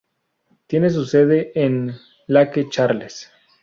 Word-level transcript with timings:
Tiene 0.65 0.89
su 0.89 1.05
sede 1.05 1.51
en 1.53 1.93
Lake 2.25 2.67
Charles. 2.69 3.29